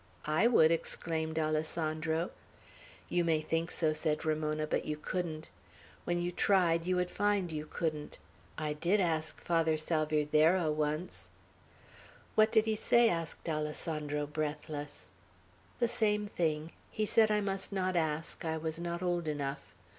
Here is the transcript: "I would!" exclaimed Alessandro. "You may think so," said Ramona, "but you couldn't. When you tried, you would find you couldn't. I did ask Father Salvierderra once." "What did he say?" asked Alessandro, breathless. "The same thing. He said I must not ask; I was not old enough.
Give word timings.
"I 0.25 0.47
would!" 0.47 0.71
exclaimed 0.71 1.37
Alessandro. 1.37 2.31
"You 3.07 3.23
may 3.23 3.39
think 3.39 3.69
so," 3.69 3.93
said 3.93 4.25
Ramona, 4.25 4.65
"but 4.65 4.83
you 4.83 4.97
couldn't. 4.97 5.51
When 6.05 6.19
you 6.19 6.31
tried, 6.31 6.87
you 6.87 6.95
would 6.95 7.11
find 7.11 7.51
you 7.51 7.67
couldn't. 7.67 8.17
I 8.57 8.73
did 8.73 8.99
ask 8.99 9.39
Father 9.41 9.77
Salvierderra 9.77 10.71
once." 10.71 11.29
"What 12.33 12.51
did 12.51 12.65
he 12.65 12.75
say?" 12.75 13.09
asked 13.09 13.47
Alessandro, 13.47 14.25
breathless. 14.25 15.09
"The 15.77 15.87
same 15.87 16.25
thing. 16.25 16.71
He 16.89 17.05
said 17.05 17.29
I 17.29 17.39
must 17.41 17.71
not 17.71 17.95
ask; 17.95 18.43
I 18.43 18.57
was 18.57 18.79
not 18.79 19.03
old 19.03 19.27
enough. 19.27 19.71